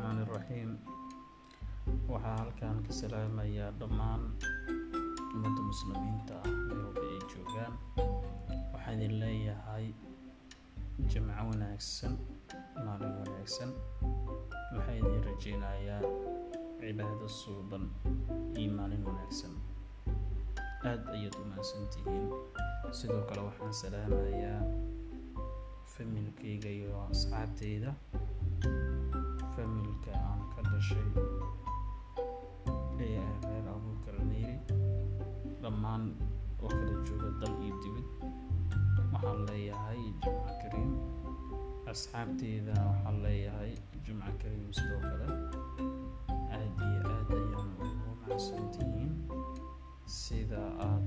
raxiim 0.00 0.78
waxaa 2.08 2.36
halkan 2.38 2.76
ka 2.86 2.92
salaamayaa 2.92 3.70
dhammaan 3.80 4.22
ummadda 5.34 5.62
muslimiinta 5.70 6.34
ah 6.44 6.48
meel 6.66 6.80
walba 6.84 7.00
ay 7.12 7.20
joogaan. 7.32 7.72
Waxaan 8.72 8.96
idin 9.00 9.14
leeyahay 9.20 9.86
jimco 11.10 11.42
wanaagsan 11.50 12.14
maalin 12.84 13.12
wanaagsan. 13.20 13.70
Waxaan 14.74 14.96
idin 14.98 15.22
rajeynayaa 15.28 16.00
cibaado 16.80 17.28
suuban 17.28 17.84
iyo 18.60 18.70
maalin 18.78 19.02
wanaagsan. 19.04 19.52
Aad 20.88 21.02
ayaad 21.14 21.34
u 21.40 21.44
mahadsantihiin 21.50 22.26
sidoo 22.98 23.22
kale 23.28 23.40
waxaan 23.48 23.74
salaamayaa 23.82 24.60
familkayga 25.94 26.70
iyo 26.78 26.92
asxaabteyda 27.12 27.90
dhashay 30.82 31.06
ee 33.06 33.18
ah 33.24 33.34
reer 33.46 33.66
neyri 34.30 34.56
dhammaan 35.62 36.04
oo 36.62 36.68
kala 36.78 36.94
jooga 37.06 37.28
dal 37.40 37.54
iyo 37.66 37.74
dibad 37.82 38.08
waxaan 39.12 39.38
leeyahay 39.48 40.00
jumco 40.22 40.52
kariim 40.62 40.92
asxaabteyda 41.92 42.74
waxaan 42.90 43.16
leeyahay 43.24 43.72
jumco 44.06 44.32
kariim 44.42 44.66
sidoo 44.78 45.00
kale 45.08 45.26
aad 46.58 46.76
iyo 46.88 47.00
aad 47.14 47.30
ayaan 47.40 47.70
ugu 47.84 48.10
mahadsantihiin 48.22 49.10
sida 50.20 50.62
aad 50.88 51.04